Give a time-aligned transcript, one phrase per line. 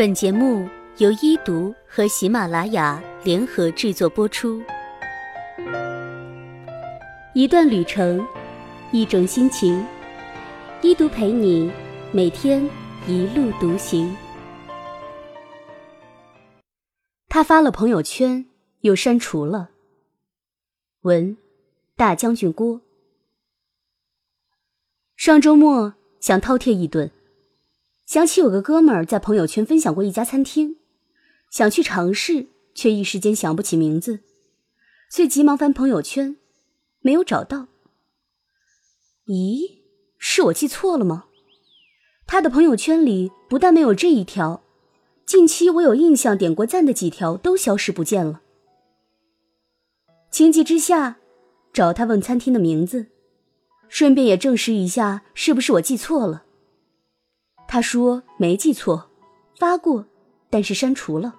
[0.00, 4.62] 本节目由一读和喜马拉雅联合制作播出。
[7.34, 8.26] 一段旅程，
[8.92, 9.86] 一种心情，
[10.80, 11.70] 一读陪你
[12.12, 12.66] 每天
[13.06, 14.16] 一路独行。
[17.28, 18.46] 他发了朋友圈，
[18.80, 19.68] 又删除了。
[21.02, 21.36] 文，
[21.94, 22.80] 大将军郭。
[25.14, 27.10] 上周末想饕餮一顿。
[28.10, 30.78] 想起有个哥们儿在朋友圈分享过一家餐厅，
[31.48, 34.18] 想去尝试，却一时间想不起名字，
[35.08, 36.36] 遂急忙翻朋友圈，
[37.02, 37.68] 没有找到。
[39.28, 39.60] 咦，
[40.18, 41.26] 是我记错了吗？
[42.26, 44.64] 他的朋友圈里不但没有这一条，
[45.24, 48.40] 近期我有印象点过赞的几条都消失不见了。
[50.32, 51.18] 情急之下，
[51.72, 53.06] 找他问餐厅的名字，
[53.88, 56.46] 顺便也证实一下是不是我记错了。
[57.72, 59.08] 他说没记错，
[59.56, 60.04] 发过，
[60.50, 61.36] 但是删除了。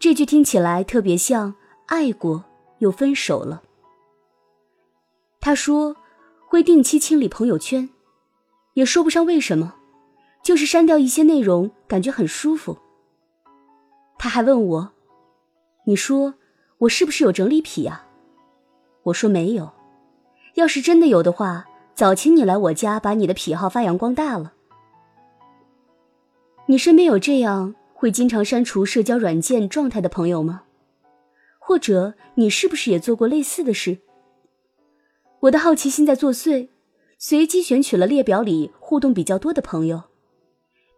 [0.00, 1.54] 这句听起来特别像
[1.86, 2.42] 爱过
[2.78, 3.62] 又分手了。
[5.40, 5.94] 他说
[6.48, 7.90] 会定期清理朋友圈，
[8.74, 9.76] 也说不上为什么，
[10.42, 12.76] 就是删掉一些内容，感觉很舒服。
[14.18, 14.92] 他还问我，
[15.86, 16.34] 你说
[16.78, 18.06] 我是不是有整理癖呀？
[19.04, 19.70] 我说没有，
[20.54, 24.54] 要是真的有的话，早请你来我家把你的癖好发扬光大了。
[26.66, 30.62] 你身边有这样会经常删除社交软件状态的朋友吗？
[31.58, 33.98] 或者你是不是也做过类似的事？
[35.40, 36.68] 我的好奇心在作祟，
[37.18, 40.02] 随机选取了列表里互动比较多的朋友，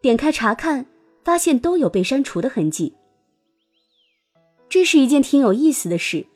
[0.01, 0.87] 点开查看，
[1.23, 2.95] 发现都有被删除的痕迹。
[4.69, 6.27] 这是一件挺有意思的事，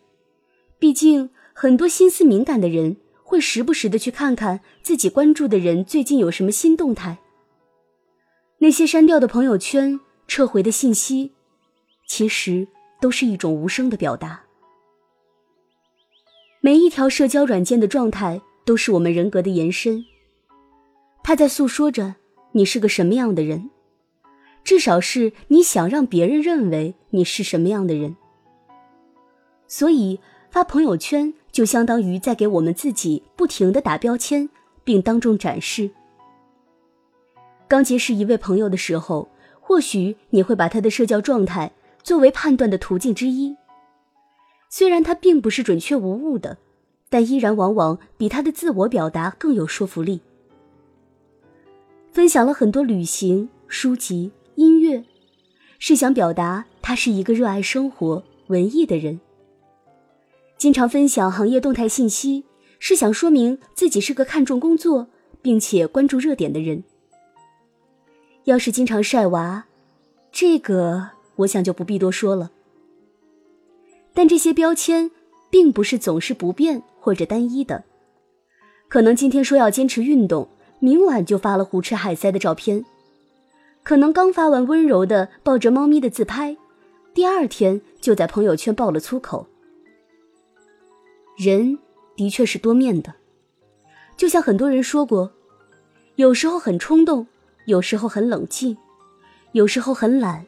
[0.79, 7.19] 毕竟很多心思敏感的人会时不时的去看看自己关注的人最近有什么新动态。
[8.61, 11.33] 那些删掉的朋友圈、撤回的信息，
[12.07, 12.67] 其实
[13.01, 14.43] 都是一种无声的表达。
[16.61, 20.05] 每一条社交软件的状态都是我们人格的延伸，
[21.23, 22.17] 它在诉说着
[22.53, 23.71] 你是个什么样的人，
[24.65, 28.17] 至少是你想让别人认为你是什么样的人。
[29.69, 30.19] 所以
[30.51, 34.51] 发朋友圈就相当于在给我们自己不停的打标签，
[34.83, 35.91] 并当众展示。
[37.69, 39.29] 刚结识一位朋友的时候，
[39.61, 41.71] 或许你会把他的社交状态
[42.03, 43.55] 作为判断的途径之一。
[44.71, 46.57] 虽然他并不是准确无误的，
[47.11, 50.21] 但依然往往比他的自我表达更有说服力。
[52.11, 55.05] 分享了很多旅行、书籍、音乐，
[55.79, 59.21] 是想表达他是一个热爱生活、文艺的人。
[60.57, 62.45] 经常分享行业动态信息，
[62.79, 65.07] 是想说明自己是个看重工作
[65.41, 66.83] 并且关注热点的人。
[68.49, 69.67] 要是经常晒娃，
[70.33, 72.51] 这个我想就不必多说了。
[74.15, 75.11] 但这些标签
[75.51, 77.85] 并不是总是不变或者单一的，
[78.89, 80.49] 可能今天说要坚持运动，
[80.79, 82.81] 明晚就发了胡吃海塞的照片；
[83.83, 86.57] 可能刚发完温柔的抱着猫咪的自拍，
[87.13, 89.47] 第二天就在朋友圈爆了粗口。
[91.37, 91.79] 人
[92.17, 93.15] 的确是多面的，
[94.17, 95.33] 就像很多人说过，
[96.17, 97.27] 有时候很冲动。
[97.69, 98.79] 有时候很冷静，
[99.53, 100.47] 有时候很懒，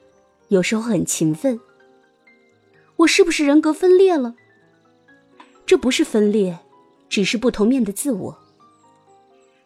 [0.49, 1.61] 有时候很勤奋。
[2.97, 4.35] 我是不是人格分裂了？
[5.67, 6.59] 这不是分裂，
[7.11, 8.39] 只是不同面的自我。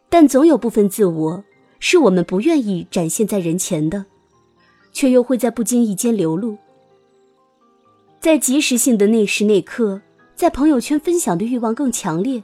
[0.09, 1.45] 但总有部分自我
[1.79, 4.07] 是我们不愿意展现在人前的，
[4.91, 6.59] 却又会在不经意间流露。
[8.19, 10.03] 在及时性的那时那刻，
[10.35, 12.43] 在朋友圈分享的欲望更强烈，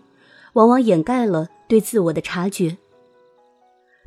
[0.52, 2.78] 往往掩盖了对自我的察觉。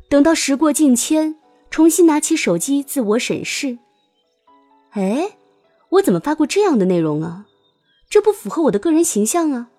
[0.08, 1.36] 等到时过境迁，
[1.70, 3.78] 重新拿起手机自我审视，
[4.90, 5.36] 哎，
[5.88, 7.46] 我怎么发过这样的内容啊？
[8.08, 9.70] 这不符合我的个人形象啊！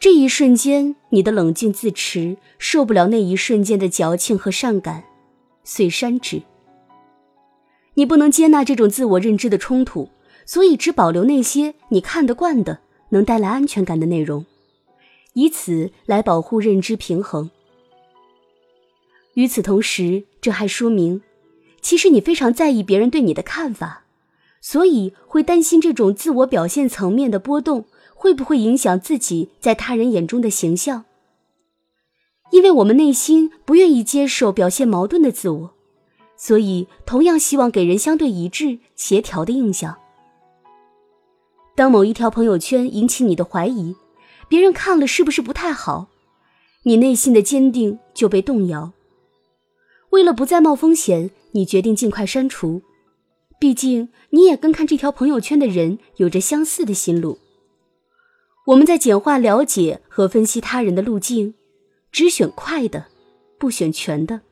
[0.00, 5.04] 这一瞬间，你的冷静自持受不了那一瞬间的矫情和善感，
[5.62, 6.42] 遂删之。
[7.94, 10.08] 你不能接纳这种自我认知的冲突，
[10.44, 14.44] 所以只保留那些你看得惯的、能带来安全感的内容，
[15.34, 17.50] 以此来保护认知平衡。
[19.34, 21.22] 与此同时，这还说明，
[21.80, 24.04] 其实你非常在意别人对你的看法，
[24.60, 27.84] 所以会担心这种自我表现层面的波动
[28.14, 31.04] 会不会影响自己在他人眼中的形象。
[32.52, 35.74] 因为我们内心不愿意接受表现矛盾的自我，
[36.36, 39.96] 所以同样希望给人相对一致、协调的印象。
[41.74, 43.96] 当某一条朋友圈引起你的怀疑，
[44.48, 46.06] 别人看了是不是不太好，
[46.84, 48.92] 你内心的坚定就被动摇。
[50.14, 52.82] 为了不再冒风险，你决定尽快删除，
[53.58, 57.38] 毕竟你也跟看这条朋友圈的人有着相似的心路。
[58.66, 61.54] 我们在简化了解和分析他人的路径，
[62.12, 63.06] 只选快的，
[63.58, 64.42] 不选全的。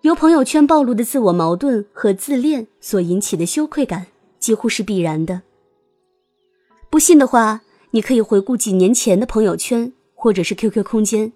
[0.00, 4.08] 由朋友圈暴露的自我矛盾和自恋所引起的羞愧感，
[4.40, 5.42] 几乎是必然的。
[6.90, 7.62] 不信的话，
[7.92, 11.32] 你可以回顾几年前的朋友圈或者是 QQ 空间，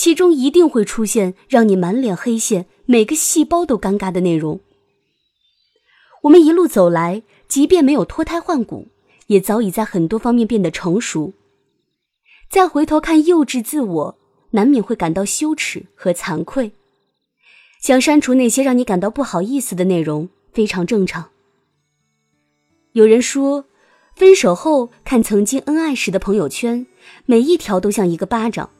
[0.00, 4.58] 其中一定会出现让你满脸黑线、每个细胞都尴尬的内容。
[6.22, 8.88] 我们一路走来，即便没有脱胎换骨，
[9.26, 11.34] 也早已在很多方面变得成熟。
[12.48, 14.18] 再回头看幼稚自我，
[14.52, 16.72] 难免会感到羞耻和惭愧。
[17.82, 21.28] 想删除那些让你感到不好意思的内容，非常正常。
[22.92, 23.66] 有人说，
[24.16, 26.86] 分手后看曾经恩爱时的朋友圈，
[27.26, 28.70] 每一条都像一个巴掌。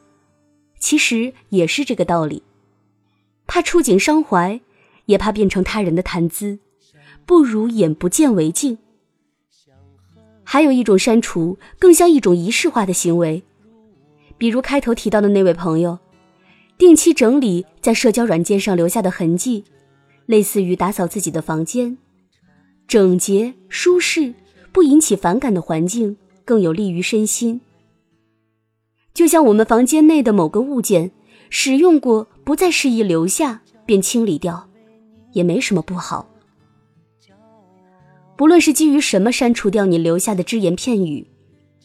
[0.80, 2.42] 其实也是这个道理，
[3.46, 4.60] 怕触景伤怀，
[5.04, 6.58] 也怕变成他人的谈资，
[7.24, 8.78] 不如眼不见为净。
[10.42, 13.44] 还有一种删除，更像一种仪式化的行为，
[14.36, 16.00] 比如开头提到的那位朋友。
[16.76, 19.64] 定期整理在社交软件上留下的痕迹，
[20.24, 21.98] 类似于打扫自己的房间，
[22.88, 24.32] 整洁舒适、
[24.72, 27.60] 不引起反感的环境更有利于身心。
[29.20, 31.10] 就像我们房间内的某个物件，
[31.50, 34.66] 使用过不再适宜留下，便清理掉，
[35.32, 36.26] 也没什么不好。
[38.34, 41.26] 不论是基于什么删除掉你留下的只言片语，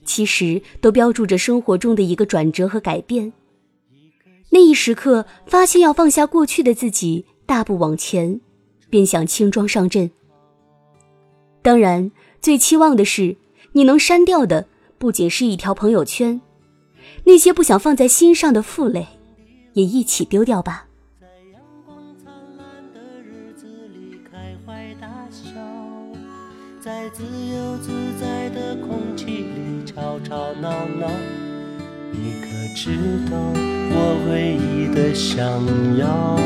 [0.05, 3.33] 其实都标注着生活中的一个转折和改变。
[4.51, 8.39] 那一时刻，发现要放下过去的自己，大步往前，
[8.89, 10.09] 便想轻装上阵。
[11.61, 12.09] 当然，
[12.41, 13.35] 最期望的是，
[13.73, 16.39] 你能删掉的不仅是一条朋友圈，
[17.25, 19.07] 那些不想放在心上的负累，
[19.73, 20.87] 也一起丢掉吧。
[21.19, 25.49] 在阳光灿烂的日子里开怀大笑，
[26.79, 30.69] 在自由自在的空气里吵吵闹
[30.99, 31.09] 闹，
[32.11, 32.91] 你可知
[33.31, 33.37] 道？
[33.97, 33.97] 我
[34.29, 35.39] 唯一的想
[35.97, 36.37] 要，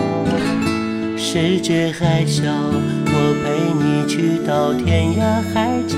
[1.18, 5.98] 世界还小，我陪你去到天涯海角，